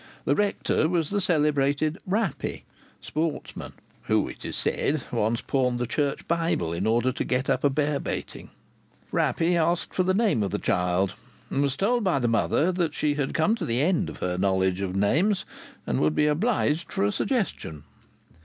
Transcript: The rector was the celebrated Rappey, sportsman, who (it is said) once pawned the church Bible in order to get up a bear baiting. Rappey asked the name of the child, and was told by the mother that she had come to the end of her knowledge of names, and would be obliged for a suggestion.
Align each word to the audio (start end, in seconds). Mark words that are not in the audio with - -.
The 0.25 0.33
rector 0.33 0.89
was 0.89 1.11
the 1.11 1.21
celebrated 1.21 1.99
Rappey, 2.07 2.63
sportsman, 3.01 3.73
who 4.05 4.27
(it 4.27 4.43
is 4.43 4.55
said) 4.55 5.03
once 5.11 5.41
pawned 5.41 5.77
the 5.77 5.85
church 5.85 6.27
Bible 6.27 6.73
in 6.73 6.87
order 6.87 7.11
to 7.11 7.23
get 7.23 7.51
up 7.51 7.63
a 7.63 7.69
bear 7.69 7.99
baiting. 7.99 8.49
Rappey 9.11 9.55
asked 9.55 9.95
the 10.03 10.13
name 10.15 10.41
of 10.41 10.49
the 10.49 10.57
child, 10.57 11.13
and 11.51 11.61
was 11.61 11.77
told 11.77 12.03
by 12.03 12.17
the 12.17 12.27
mother 12.27 12.71
that 12.71 12.95
she 12.95 13.13
had 13.13 13.35
come 13.35 13.53
to 13.57 13.63
the 13.65 13.79
end 13.81 14.09
of 14.09 14.17
her 14.17 14.39
knowledge 14.39 14.81
of 14.81 14.95
names, 14.95 15.45
and 15.85 15.99
would 15.99 16.15
be 16.15 16.25
obliged 16.25 16.91
for 16.91 17.05
a 17.05 17.11
suggestion. 17.11 17.83